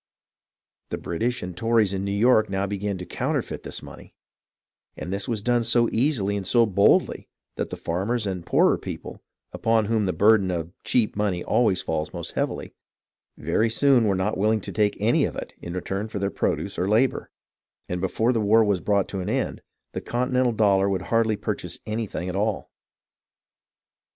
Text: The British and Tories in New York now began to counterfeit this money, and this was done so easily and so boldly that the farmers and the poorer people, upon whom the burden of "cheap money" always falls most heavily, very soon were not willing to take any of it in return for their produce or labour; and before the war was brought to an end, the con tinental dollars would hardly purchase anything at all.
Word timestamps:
The 0.89 0.97
British 0.97 1.43
and 1.43 1.55
Tories 1.55 1.93
in 1.93 2.03
New 2.03 2.11
York 2.11 2.49
now 2.49 2.65
began 2.65 2.97
to 2.97 3.05
counterfeit 3.05 3.61
this 3.61 3.83
money, 3.83 4.15
and 4.97 5.13
this 5.13 5.27
was 5.27 5.43
done 5.43 5.63
so 5.63 5.89
easily 5.91 6.35
and 6.35 6.47
so 6.47 6.65
boldly 6.65 7.29
that 7.55 7.69
the 7.69 7.77
farmers 7.77 8.25
and 8.25 8.41
the 8.41 8.45
poorer 8.47 8.79
people, 8.79 9.21
upon 9.53 9.85
whom 9.85 10.07
the 10.07 10.11
burden 10.11 10.49
of 10.49 10.73
"cheap 10.83 11.15
money" 11.15 11.43
always 11.43 11.83
falls 11.83 12.15
most 12.15 12.31
heavily, 12.31 12.73
very 13.37 13.69
soon 13.69 14.05
were 14.05 14.15
not 14.15 14.39
willing 14.39 14.61
to 14.61 14.71
take 14.71 14.97
any 14.99 15.23
of 15.23 15.35
it 15.35 15.53
in 15.59 15.73
return 15.75 16.07
for 16.07 16.17
their 16.17 16.31
produce 16.31 16.79
or 16.79 16.89
labour; 16.89 17.29
and 17.87 18.01
before 18.01 18.33
the 18.33 18.41
war 18.41 18.63
was 18.63 18.81
brought 18.81 19.07
to 19.09 19.19
an 19.19 19.29
end, 19.29 19.61
the 19.91 20.01
con 20.01 20.31
tinental 20.31 20.57
dollars 20.57 20.89
would 20.89 21.01
hardly 21.13 21.35
purchase 21.35 21.77
anything 21.85 22.27
at 22.27 22.35
all. 22.35 22.71